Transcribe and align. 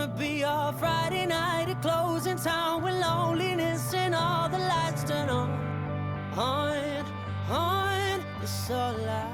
gonna 0.00 0.18
be 0.18 0.42
a 0.42 0.72
Friday 0.78 1.26
night 1.26 1.68
at 1.68 1.82
closing 1.82 2.36
time 2.36 2.82
with 2.82 2.94
loneliness 2.94 3.92
and 3.94 4.14
all 4.14 4.48
the 4.48 4.58
lights 4.58 5.04
turn 5.04 5.28
on. 5.28 5.50
On, 6.36 7.04
on, 7.50 8.20
it's 8.42 8.70
all 8.70 8.94
I. 8.94 9.26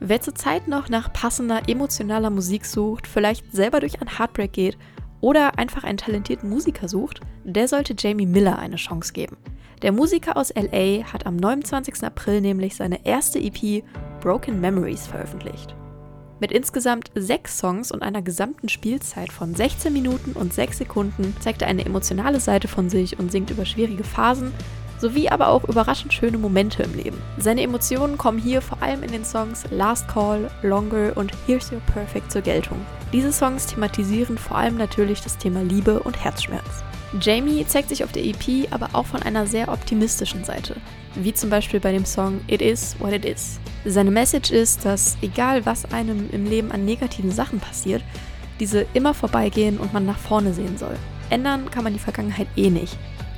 Wer 0.00 0.20
zurzeit 0.20 0.68
noch 0.68 0.90
nach 0.90 1.12
passender 1.12 1.62
emotionaler 1.66 2.28
Musik 2.28 2.66
sucht, 2.66 3.06
vielleicht 3.06 3.52
selber 3.52 3.80
durch 3.80 4.02
ein 4.02 4.18
Heartbreak 4.18 4.52
geht 4.52 4.76
oder 5.22 5.58
einfach 5.58 5.84
einen 5.84 5.96
talentierten 5.96 6.50
Musiker 6.50 6.88
sucht, 6.88 7.20
der 7.44 7.68
sollte 7.68 7.94
Jamie 7.96 8.26
Miller 8.26 8.58
eine 8.58 8.76
Chance 8.76 9.14
geben. 9.14 9.38
Der 9.80 9.92
Musiker 9.92 10.36
aus 10.36 10.52
LA 10.54 11.04
hat 11.10 11.24
am 11.26 11.36
29. 11.36 12.04
April 12.04 12.42
nämlich 12.42 12.76
seine 12.76 13.06
erste 13.06 13.38
EP 13.38 13.82
Broken 14.20 14.60
Memories 14.60 15.06
veröffentlicht. 15.06 15.74
Mit 16.44 16.52
insgesamt 16.52 17.10
sechs 17.14 17.56
Songs 17.56 17.90
und 17.90 18.02
einer 18.02 18.20
gesamten 18.20 18.68
Spielzeit 18.68 19.32
von 19.32 19.54
16 19.54 19.90
Minuten 19.90 20.32
und 20.32 20.52
6 20.52 20.76
Sekunden 20.76 21.34
zeigt 21.40 21.62
er 21.62 21.68
eine 21.68 21.86
emotionale 21.86 22.38
Seite 22.38 22.68
von 22.68 22.90
sich 22.90 23.18
und 23.18 23.32
singt 23.32 23.48
über 23.48 23.64
schwierige 23.64 24.04
Phasen, 24.04 24.52
sowie 24.98 25.30
aber 25.30 25.48
auch 25.48 25.64
überraschend 25.64 26.12
schöne 26.12 26.36
Momente 26.36 26.82
im 26.82 26.94
Leben. 26.96 27.16
Seine 27.38 27.62
Emotionen 27.62 28.18
kommen 28.18 28.36
hier 28.36 28.60
vor 28.60 28.82
allem 28.82 29.02
in 29.02 29.10
den 29.10 29.24
Songs 29.24 29.64
Last 29.70 30.06
Call, 30.06 30.50
Longer 30.60 31.16
und 31.16 31.32
Here's 31.46 31.72
Your 31.72 31.80
Perfect 31.94 32.30
zur 32.30 32.42
Geltung. 32.42 32.84
Diese 33.10 33.32
Songs 33.32 33.64
thematisieren 33.66 34.36
vor 34.36 34.58
allem 34.58 34.76
natürlich 34.76 35.22
das 35.22 35.38
Thema 35.38 35.62
Liebe 35.62 36.00
und 36.00 36.22
Herzschmerz. 36.22 36.84
Jamie 37.20 37.64
zeigt 37.66 37.90
sich 37.90 38.02
auf 38.02 38.12
der 38.12 38.24
EP 38.24 38.66
aber 38.70 38.90
auch 38.92 39.06
von 39.06 39.22
einer 39.22 39.46
sehr 39.46 39.68
optimistischen 39.68 40.44
Seite, 40.44 40.76
wie 41.14 41.32
zum 41.32 41.48
Beispiel 41.48 41.78
bei 41.78 41.92
dem 41.92 42.04
Song 42.04 42.40
It 42.48 42.60
Is 42.60 42.96
What 42.98 43.12
It 43.12 43.24
Is. 43.24 43.60
Seine 43.84 44.10
Message 44.10 44.50
ist, 44.50 44.84
dass 44.84 45.16
egal 45.22 45.64
was 45.64 45.92
einem 45.92 46.28
im 46.30 46.44
Leben 46.44 46.72
an 46.72 46.84
negativen 46.84 47.30
Sachen 47.30 47.60
passiert, 47.60 48.02
diese 48.58 48.86
immer 48.94 49.14
vorbeigehen 49.14 49.78
und 49.78 49.92
man 49.92 50.06
nach 50.06 50.18
vorne 50.18 50.52
sehen 50.52 50.76
soll. 50.76 50.96
Ändern 51.30 51.70
kann 51.70 51.84
man 51.84 51.92
die 51.92 51.98
Vergangenheit 51.98 52.48
eh 52.56 52.70
nicht. 52.70 52.96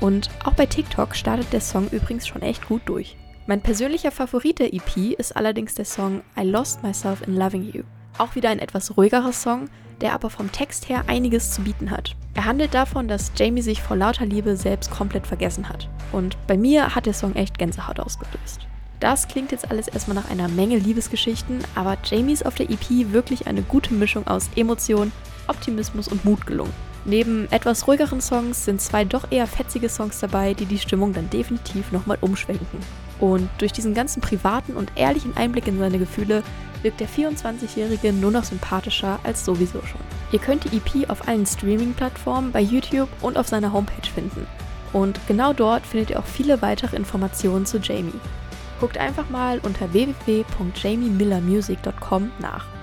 Und 0.00 0.30
auch 0.44 0.54
bei 0.54 0.66
TikTok 0.66 1.14
startet 1.14 1.52
der 1.52 1.60
Song 1.60 1.88
übrigens 1.90 2.26
schon 2.26 2.42
echt 2.42 2.68
gut 2.68 2.82
durch. 2.86 3.16
Mein 3.46 3.60
persönlicher 3.62 4.10
Favorit 4.10 4.58
der 4.58 4.72
EP 4.74 5.18
ist 5.18 5.36
allerdings 5.36 5.74
der 5.74 5.84
Song 5.84 6.22
I 6.38 6.42
Lost 6.42 6.82
Myself 6.82 7.26
in 7.26 7.36
Loving 7.36 7.70
You. 7.72 7.82
Auch 8.18 8.34
wieder 8.34 8.50
ein 8.50 8.58
etwas 8.58 8.96
ruhigerer 8.96 9.32
Song, 9.32 9.68
der 10.00 10.12
aber 10.12 10.30
vom 10.30 10.52
Text 10.52 10.88
her 10.88 11.04
einiges 11.06 11.50
zu 11.50 11.62
bieten 11.62 11.90
hat. 11.90 12.14
Er 12.34 12.44
handelt 12.44 12.74
davon, 12.74 13.08
dass 13.08 13.32
Jamie 13.36 13.62
sich 13.62 13.82
vor 13.82 13.96
lauter 13.96 14.26
Liebe 14.26 14.56
selbst 14.56 14.90
komplett 14.90 15.26
vergessen 15.26 15.68
hat. 15.68 15.88
Und 16.12 16.36
bei 16.46 16.56
mir 16.56 16.94
hat 16.94 17.06
der 17.06 17.14
Song 17.14 17.34
echt 17.34 17.58
Gänsehaut 17.58 18.00
ausgelöst. 18.00 18.66
Das 19.00 19.28
klingt 19.28 19.52
jetzt 19.52 19.70
alles 19.70 19.88
erstmal 19.88 20.16
nach 20.16 20.30
einer 20.30 20.48
Menge 20.48 20.76
Liebesgeschichten, 20.76 21.60
aber 21.74 21.96
Jamie 22.04 22.32
ist 22.32 22.46
auf 22.46 22.56
der 22.56 22.68
EP 22.70 23.12
wirklich 23.12 23.46
eine 23.46 23.62
gute 23.62 23.94
Mischung 23.94 24.26
aus 24.26 24.50
Emotion, 24.56 25.12
Optimismus 25.46 26.08
und 26.08 26.24
Mut 26.24 26.46
gelungen. 26.46 26.72
Neben 27.04 27.50
etwas 27.52 27.86
ruhigeren 27.86 28.20
Songs 28.20 28.64
sind 28.64 28.80
zwei 28.80 29.04
doch 29.04 29.30
eher 29.30 29.46
fetzige 29.46 29.88
Songs 29.88 30.18
dabei, 30.18 30.52
die 30.54 30.66
die 30.66 30.78
Stimmung 30.78 31.12
dann 31.12 31.30
definitiv 31.30 31.92
nochmal 31.92 32.18
umschwenken. 32.20 32.80
Und 33.20 33.48
durch 33.58 33.72
diesen 33.72 33.94
ganzen 33.94 34.20
privaten 34.20 34.74
und 34.74 34.92
ehrlichen 34.94 35.36
Einblick 35.36 35.66
in 35.66 35.78
seine 35.78 35.98
Gefühle 35.98 36.44
wirkt 36.82 37.00
der 37.00 37.08
24-Jährige 37.08 38.12
nur 38.12 38.30
noch 38.30 38.44
sympathischer 38.44 39.18
als 39.24 39.44
sowieso 39.44 39.80
schon. 39.82 40.00
Ihr 40.30 40.38
könnt 40.38 40.62
die 40.64 40.76
EP 40.76 41.10
auf 41.10 41.26
allen 41.26 41.46
Streaming-Plattformen, 41.46 42.52
bei 42.52 42.60
YouTube 42.60 43.08
und 43.20 43.36
auf 43.36 43.48
seiner 43.48 43.72
Homepage 43.72 44.08
finden. 44.08 44.46
Und 44.92 45.18
genau 45.26 45.52
dort 45.52 45.84
findet 45.86 46.10
ihr 46.10 46.20
auch 46.20 46.26
viele 46.26 46.62
weitere 46.62 46.94
Informationen 46.96 47.66
zu 47.66 47.78
Jamie. 47.78 48.14
Guckt 48.80 48.98
einfach 48.98 49.28
mal 49.28 49.58
unter 49.62 49.92
www.jamiemillermusic.com 49.92 52.30
nach. 52.38 52.77